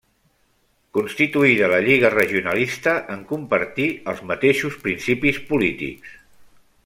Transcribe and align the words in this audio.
Constituïda 0.97 1.67
la 1.73 1.81
Lliga 1.87 2.11
Regionalista, 2.15 2.95
en 3.17 3.21
compartí 3.35 3.87
els 4.13 4.25
mateixos 4.31 4.79
principis 4.87 5.41
polítics. 5.53 6.19